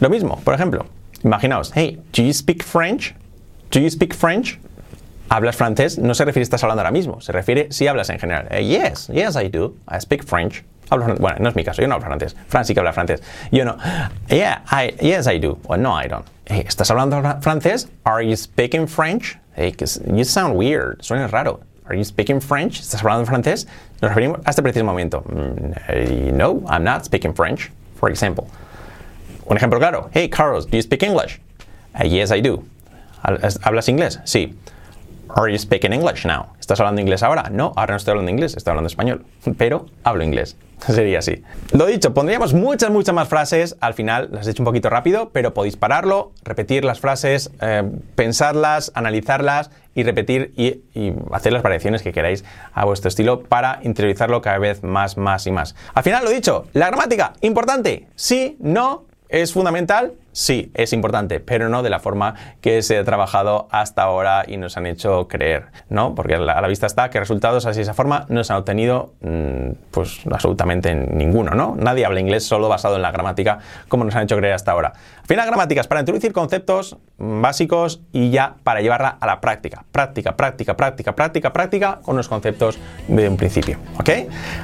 Lo 0.00 0.08
mismo, 0.08 0.40
por 0.44 0.54
ejemplo, 0.54 0.86
imaginaos, 1.22 1.70
hey, 1.74 2.00
do 2.12 2.22
you 2.22 2.32
speak 2.32 2.62
French? 2.62 3.14
Do 3.70 3.80
you 3.80 3.90
speak 3.90 4.14
French? 4.14 4.58
¿Hablas 5.28 5.56
francés? 5.56 5.98
No 5.98 6.14
se 6.14 6.24
refiere 6.24 6.42
estás 6.44 6.62
hablando 6.62 6.80
ahora 6.80 6.90
mismo, 6.92 7.20
se 7.20 7.32
refiere 7.32 7.70
si 7.70 7.86
hablas 7.86 8.08
en 8.08 8.18
general. 8.18 8.48
Eh, 8.50 8.64
yes, 8.64 9.08
yes 9.12 9.36
I 9.36 9.48
do. 9.48 9.74
I 9.86 9.98
speak 10.00 10.24
French. 10.24 10.64
Hablo 10.88 11.16
bueno, 11.18 11.36
no 11.40 11.48
es 11.50 11.54
mi 11.56 11.64
caso, 11.64 11.82
yo 11.82 11.88
no 11.88 11.96
hablo 11.96 12.06
francés. 12.06 12.34
Fran 12.48 12.64
sí 12.64 12.72
que 12.72 12.80
habla 12.80 12.92
francés. 12.94 13.20
Yo 13.52 13.64
no. 13.64 13.76
Yeah, 14.30 14.62
I, 14.70 14.94
yes 15.02 15.26
I 15.26 15.38
do. 15.38 15.58
Well, 15.68 15.78
no, 15.80 15.92
I 15.92 16.06
don't. 16.08 16.24
Hey, 16.46 16.64
¿estás 16.66 16.90
hablando 16.90 17.20
fra- 17.20 17.40
francés? 17.42 17.88
Are 18.04 18.22
you 18.22 18.36
speaking 18.36 18.86
French? 18.86 19.36
Hey, 19.54 19.74
you 20.14 20.24
sound 20.24 20.56
weird. 20.56 21.02
Suena 21.02 21.28
raro. 21.30 21.60
Are 21.88 21.94
you 21.96 22.04
speaking 22.04 22.40
French? 22.40 22.80
¿Estás 22.80 23.02
hablando 23.02 23.26
francés? 23.26 23.66
Nos 24.00 24.10
referimos 24.10 24.40
a 24.44 24.50
este 24.50 24.62
preciso 24.62 24.84
momento. 24.84 25.22
Mm, 25.28 26.36
no, 26.36 26.62
I'm 26.68 26.84
not 26.84 27.04
speaking 27.04 27.32
French, 27.34 27.70
for 27.98 28.10
example. 28.10 28.46
Un 29.46 29.56
ejemplo 29.56 29.78
claro. 29.78 30.10
Hey, 30.12 30.28
Carlos, 30.28 30.66
do 30.66 30.76
you 30.76 30.82
speak 30.82 31.02
English? 31.02 31.40
Uh, 31.98 32.04
yes, 32.04 32.30
I 32.30 32.40
do. 32.40 32.62
¿Hablas 33.22 33.88
inglés? 33.88 34.20
Sí. 34.24 34.54
Are 35.28 35.50
you 35.50 35.58
speaking 35.58 35.92
English 35.92 36.24
now? 36.24 36.46
¿Estás 36.60 36.78
hablando 36.80 37.00
inglés 37.00 37.22
ahora? 37.22 37.48
No, 37.50 37.72
ahora 37.76 37.92
no 37.92 37.96
estoy 37.96 38.12
hablando 38.12 38.30
inglés, 38.30 38.56
estoy 38.56 38.70
hablando 38.70 38.86
español. 38.86 39.24
Pero 39.58 39.86
hablo 40.04 40.24
inglés. 40.24 40.56
Sería 40.86 41.20
así. 41.20 41.42
Lo 41.72 41.86
dicho, 41.86 42.12
pondríamos 42.14 42.54
muchas, 42.54 42.90
muchas 42.90 43.14
más 43.14 43.28
frases. 43.28 43.76
Al 43.80 43.94
final 43.94 44.28
las 44.32 44.46
he 44.46 44.50
hecho 44.50 44.62
un 44.62 44.66
poquito 44.66 44.90
rápido, 44.90 45.30
pero 45.30 45.54
podéis 45.54 45.76
pararlo, 45.76 46.32
repetir 46.44 46.84
las 46.84 47.00
frases, 47.00 47.50
eh, 47.62 47.82
pensarlas, 48.14 48.92
analizarlas 48.94 49.70
y 49.94 50.02
repetir 50.02 50.52
y, 50.56 50.82
y 50.94 51.14
hacer 51.32 51.52
las 51.54 51.62
variaciones 51.62 52.02
que 52.02 52.12
queráis 52.12 52.44
a 52.74 52.84
vuestro 52.84 53.08
estilo 53.08 53.42
para 53.42 53.80
interiorizarlo 53.82 54.42
cada 54.42 54.58
vez 54.58 54.82
más, 54.82 55.16
más 55.16 55.46
y 55.46 55.50
más. 55.50 55.74
Al 55.94 56.02
final, 56.02 56.24
lo 56.24 56.30
dicho, 56.30 56.66
la 56.74 56.88
gramática, 56.88 57.32
importante. 57.40 58.08
Sí, 58.14 58.58
no, 58.60 59.06
¿Es 59.28 59.52
fundamental? 59.52 60.12
Sí, 60.36 60.70
es 60.74 60.92
importante, 60.92 61.40
pero 61.40 61.70
no 61.70 61.82
de 61.82 61.88
la 61.88 61.98
forma 61.98 62.34
que 62.60 62.82
se 62.82 62.98
ha 62.98 63.04
trabajado 63.04 63.68
hasta 63.70 64.02
ahora 64.02 64.44
y 64.46 64.58
nos 64.58 64.76
han 64.76 64.84
hecho 64.84 65.28
creer, 65.28 65.68
¿no? 65.88 66.14
Porque 66.14 66.34
a 66.34 66.38
la, 66.38 66.60
la 66.60 66.68
vista 66.68 66.84
está 66.84 67.08
que 67.08 67.18
resultados 67.18 67.64
así 67.64 67.78
de 67.78 67.84
esa 67.84 67.94
forma 67.94 68.26
no 68.28 68.44
se 68.44 68.52
han 68.52 68.58
obtenido 68.58 69.14
mm, 69.22 69.70
pues 69.90 70.20
absolutamente 70.30 70.94
ninguno, 70.94 71.52
¿no? 71.52 71.74
Nadie 71.78 72.04
habla 72.04 72.20
inglés 72.20 72.44
solo 72.44 72.68
basado 72.68 72.96
en 72.96 73.02
la 73.02 73.12
gramática 73.12 73.60
como 73.88 74.04
nos 74.04 74.14
han 74.14 74.24
hecho 74.24 74.36
creer 74.36 74.52
hasta 74.52 74.72
ahora. 74.72 74.92
Al 75.20 75.26
final, 75.26 75.46
gramáticas 75.46 75.88
para 75.88 76.00
introducir 76.00 76.34
conceptos 76.34 76.98
básicos 77.16 78.02
y 78.12 78.28
ya 78.28 78.56
para 78.62 78.82
llevarla 78.82 79.16
a 79.18 79.26
la 79.26 79.40
práctica. 79.40 79.86
Práctica, 79.90 80.36
práctica, 80.36 80.76
práctica, 80.76 81.16
práctica, 81.16 81.52
práctica 81.54 82.00
con 82.02 82.14
los 82.14 82.28
conceptos 82.28 82.78
de 83.08 83.26
un 83.26 83.38
principio, 83.38 83.78
¿ok? 83.98 84.10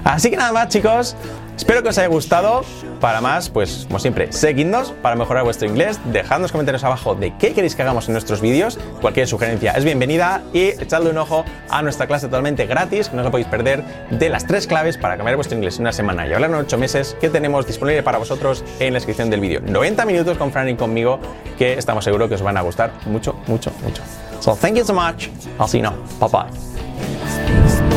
Así 0.04 0.28
que 0.28 0.36
nada 0.36 0.52
más, 0.52 0.68
chicos. 0.68 1.16
Espero 1.56 1.82
que 1.82 1.90
os 1.90 1.98
haya 1.98 2.08
gustado. 2.08 2.64
Para 3.00 3.20
más, 3.20 3.50
pues 3.50 3.84
como 3.86 3.98
siempre, 3.98 4.32
seguidnos 4.32 4.92
para 5.02 5.16
mejorar 5.16 5.44
vuestro 5.44 5.61
vuestro 5.62 5.68
inglés, 5.68 6.00
dejad 6.12 6.36
en 6.36 6.42
los 6.42 6.52
comentarios 6.52 6.82
abajo 6.82 7.14
de 7.14 7.36
qué 7.36 7.52
queréis 7.52 7.76
que 7.76 7.82
hagamos 7.82 8.08
en 8.08 8.12
nuestros 8.12 8.40
vídeos. 8.40 8.78
Cualquier 9.00 9.28
sugerencia 9.28 9.72
es 9.72 9.84
bienvenida 9.84 10.42
y 10.52 10.68
echadle 10.68 11.10
un 11.10 11.18
ojo 11.18 11.44
a 11.68 11.82
nuestra 11.82 12.06
clase 12.06 12.26
totalmente 12.26 12.66
gratis, 12.66 13.08
que 13.08 13.16
no 13.16 13.22
os 13.22 13.30
podéis 13.30 13.46
perder, 13.46 13.84
de 14.10 14.28
las 14.28 14.46
tres 14.46 14.66
claves 14.66 14.98
para 14.98 15.16
cambiar 15.16 15.36
vuestro 15.36 15.56
inglés 15.56 15.76
en 15.76 15.82
una 15.82 15.92
semana 15.92 16.26
y 16.26 16.32
hablar 16.32 16.50
en 16.50 16.56
ocho 16.56 16.78
meses 16.78 17.16
que 17.20 17.30
tenemos 17.30 17.66
disponible 17.66 18.02
para 18.02 18.18
vosotros 18.18 18.64
en 18.80 18.92
la 18.92 18.96
descripción 18.96 19.30
del 19.30 19.40
vídeo. 19.40 19.60
90 19.60 20.04
minutos 20.04 20.36
con 20.36 20.50
Fran 20.50 20.68
y 20.68 20.74
conmigo 20.74 21.20
que 21.58 21.74
estamos 21.74 22.04
seguros 22.04 22.28
que 22.28 22.34
os 22.34 22.42
van 22.42 22.56
a 22.56 22.62
gustar 22.62 22.92
mucho, 23.06 23.36
mucho, 23.46 23.70
mucho. 23.82 24.02
So 24.40 24.56
thank 24.56 24.76
you 24.76 24.84
so 24.84 24.94
much. 24.94 25.28
I'll 25.60 25.68
see 25.68 25.80
you. 25.80 25.90
Bye 26.18 26.28
bye. 26.28 27.91